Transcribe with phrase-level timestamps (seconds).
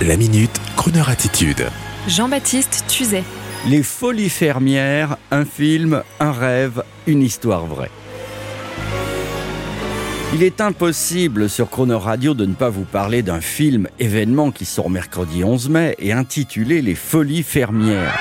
[0.00, 1.68] La minute, Kroneur attitude.
[2.08, 3.22] Jean-Baptiste Tuzet.
[3.68, 7.90] Les Folies fermières, un film, un rêve, une histoire vraie.
[10.34, 14.64] Il est impossible sur Chrono Radio de ne pas vous parler d'un film événement qui
[14.64, 18.18] sort mercredi 11 mai et intitulé Les Folies fermières.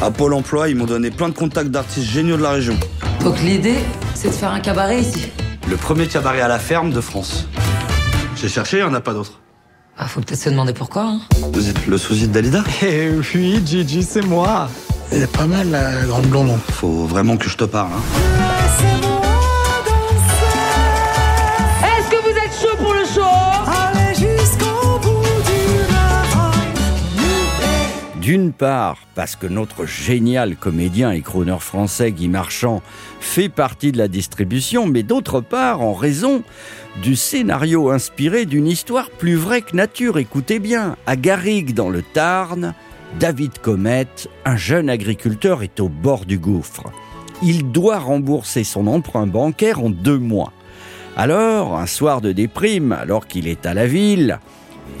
[0.00, 2.78] À Pôle emploi, ils m'ont donné plein de contacts d'artistes géniaux de la région.
[3.20, 3.78] Donc l'idée,
[4.14, 5.32] c'est de faire un cabaret ici.
[5.68, 7.46] Le premier cabaret à la ferme de France.
[8.36, 9.40] J'ai cherché, il n'y en a pas d'autre.
[9.98, 11.04] Ah, faut peut-être se demander pourquoi.
[11.04, 11.20] Hein.
[11.52, 12.62] Vous êtes le sosie de Dalida?
[12.82, 14.68] Eh oui, Gigi, c'est moi.
[15.10, 16.58] Elle est pas mal, la grande blonde.
[16.70, 17.92] Faut vraiment que je te parle.
[17.92, 19.25] Hein.
[28.56, 32.82] Part, parce que notre génial comédien et chroneur français Guy Marchand
[33.20, 36.42] fait partie de la distribution, mais d'autre part, en raison
[37.02, 40.18] du scénario inspiré d'une histoire plus vraie que nature.
[40.18, 42.74] Écoutez bien, à Garrigue, dans le Tarn,
[43.18, 44.08] David Comet,
[44.44, 46.84] un jeune agriculteur, est au bord du gouffre.
[47.42, 50.52] Il doit rembourser son emprunt bancaire en deux mois.
[51.16, 54.38] Alors, un soir de déprime, alors qu'il est à la ville,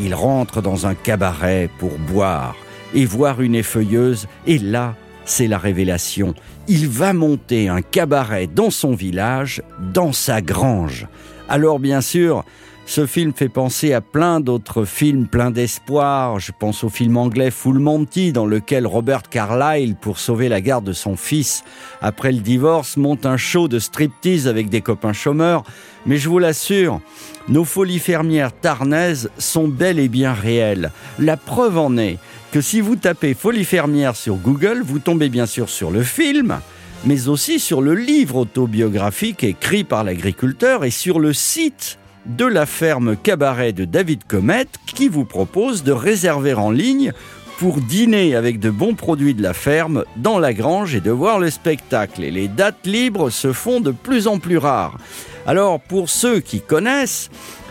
[0.00, 2.56] il rentre dans un cabaret pour boire
[2.96, 6.34] et voir une effeuilleuse, et là, c'est la révélation.
[6.66, 11.06] Il va monter un cabaret dans son village, dans sa grange.
[11.48, 12.44] Alors bien sûr,
[12.86, 16.38] ce film fait penser à plein d'autres films pleins d'espoir.
[16.38, 20.84] Je pense au film anglais Full Monty, dans lequel Robert Carlyle, pour sauver la garde
[20.84, 21.64] de son fils
[22.00, 25.64] après le divorce, monte un show de striptease avec des copains chômeurs.
[26.06, 27.00] Mais je vous l'assure,
[27.48, 30.92] nos folies fermières tarnaises sont bel et bien réelles.
[31.18, 32.18] La preuve en est
[32.56, 36.58] que si vous tapez Folie fermière sur Google, vous tombez bien sûr sur le film,
[37.04, 42.64] mais aussi sur le livre autobiographique écrit par l'agriculteur et sur le site de la
[42.64, 47.12] ferme cabaret de David Comet qui vous propose de réserver en ligne
[47.58, 51.38] pour dîner avec de bons produits de la ferme dans la grange et de voir
[51.38, 52.24] le spectacle.
[52.24, 54.96] Et les dates libres se font de plus en plus rares.
[55.46, 57.28] Alors pour ceux qui connaissent,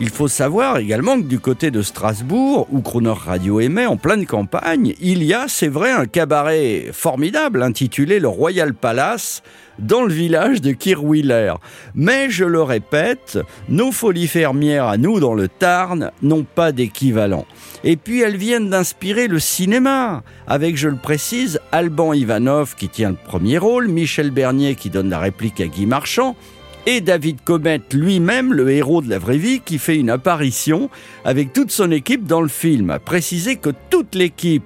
[0.00, 4.26] il faut savoir également que du côté de Strasbourg, où Croner Radio émet en pleine
[4.26, 9.42] campagne, il y a, c'est vrai, un cabaret formidable intitulé le Royal Palace
[9.80, 11.54] dans le village de Kirwiller.
[11.94, 13.38] Mais je le répète,
[13.68, 17.46] nos folies fermières à nous dans le Tarn n'ont pas d'équivalent.
[17.82, 23.10] Et puis elles viennent d'inspirer le cinéma, avec, je le précise, Alban Ivanov qui tient
[23.10, 26.36] le premier rôle, Michel Bernier qui donne la réplique à Guy Marchand,
[26.86, 30.90] et David Comet lui-même, le héros de la vraie vie, qui fait une apparition
[31.24, 32.90] avec toute son équipe dans le film.
[32.90, 34.64] A préciser que toute l'équipe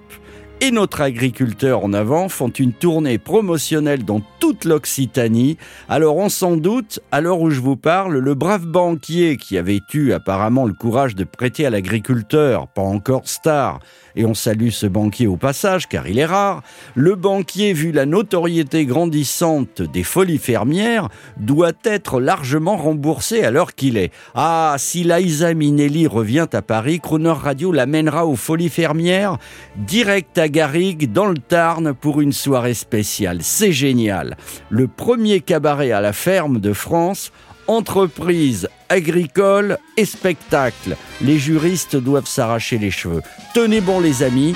[0.62, 5.56] et notre agriculteur en avant font une tournée promotionnelle dans toute l'Occitanie.
[5.88, 9.80] Alors on s'en doute, à l'heure où je vous parle, le brave banquier qui avait
[9.92, 13.80] eu apparemment le courage de prêter à l'agriculteur, pas encore star,
[14.14, 16.62] et on salue ce banquier au passage car il est rare,
[16.94, 21.08] le banquier, vu la notoriété grandissante des folies fermières,
[21.38, 24.12] doit être largement remboursé à l'heure qu'il est.
[24.36, 29.38] Ah, si Laïsa Minelli revient à Paris, Croner Radio l'amènera aux folies fermières,
[29.76, 33.38] direct à Garrigue, dans le Tarn, pour une soirée spéciale.
[33.40, 34.36] C'est génial.
[34.68, 37.32] Le premier cabaret à la ferme de France,
[37.66, 40.96] entreprise agricole et spectacle.
[41.22, 43.22] Les juristes doivent s'arracher les cheveux.
[43.54, 44.54] Tenez bon les amis,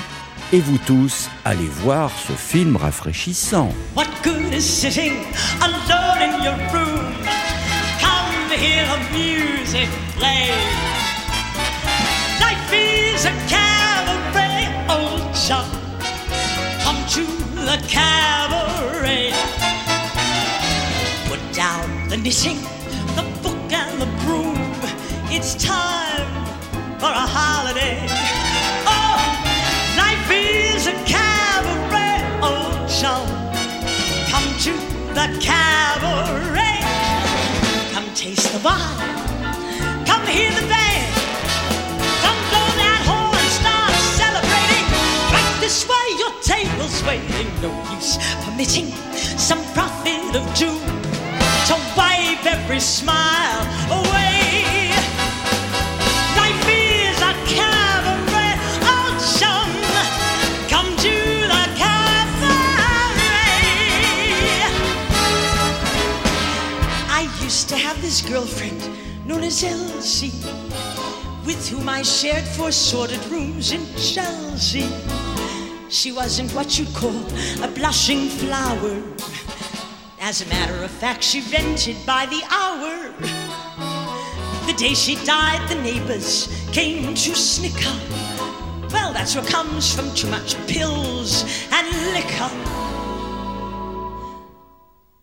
[0.53, 3.73] et vous tous, allez voir ce film rafraîchissant.
[3.95, 5.13] What good is sitting
[5.61, 7.11] alone in your room?
[7.99, 10.51] Come to hear music play.
[12.39, 13.87] Life is a cabaret.
[17.11, 19.31] To the cabaret.
[21.29, 22.59] Put down the knitting,
[23.15, 24.57] the book and the broom.
[25.31, 26.27] It's time
[26.99, 28.05] for a holiday.
[28.85, 29.17] Oh,
[29.97, 33.25] life is a cabaret, old chum.
[34.29, 34.73] Come to
[35.13, 36.81] the cabaret.
[37.93, 38.96] Come taste the wine.
[46.41, 47.47] Table's waiting.
[47.61, 48.87] No use permitting
[49.37, 50.79] some prophet of doom
[51.67, 53.61] to wipe every smile
[53.91, 54.91] away.
[56.37, 58.57] Life is a cabaret,
[59.37, 59.69] chum.
[60.69, 61.15] Come to
[61.53, 62.77] the cabaret.
[67.09, 68.89] I used to have this girlfriend
[69.25, 70.31] known as Elsie,
[71.45, 74.87] with whom I shared four sordid rooms in Chelsea.
[75.89, 77.23] She wasn't what you'd call
[77.63, 79.01] a blushing flower.
[80.19, 83.13] As a matter of fact, she rented by the hour.
[84.67, 87.97] The day she died, the neighbors came to snicker.
[88.91, 92.51] Well, that's what comes from too much pills and liquor.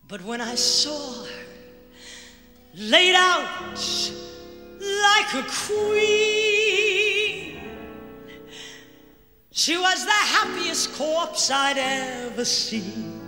[0.08, 1.44] But when I saw her
[2.74, 3.80] laid out
[4.80, 6.33] like a queen,
[9.64, 13.18] she was the happiest corpse I'd ever seen.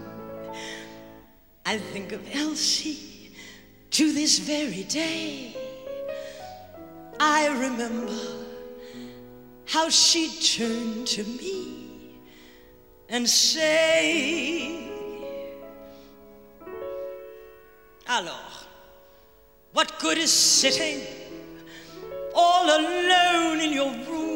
[1.64, 3.30] I think of Elsie
[3.92, 5.56] to this very day.
[7.18, 8.12] I remember
[9.64, 10.28] how she
[10.58, 12.18] turned to me
[13.08, 14.90] and say,
[18.06, 18.52] Alors,
[19.72, 21.00] what good is sitting
[22.34, 24.35] all alone in your room?